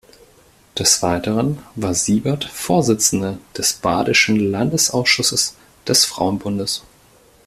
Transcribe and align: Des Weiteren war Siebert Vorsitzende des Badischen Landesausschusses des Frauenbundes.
Des 0.79 1.03
Weiteren 1.03 1.59
war 1.75 1.93
Siebert 1.93 2.45
Vorsitzende 2.45 3.37
des 3.55 3.73
Badischen 3.73 4.37
Landesausschusses 4.51 5.53
des 5.87 6.05
Frauenbundes. 6.05 6.81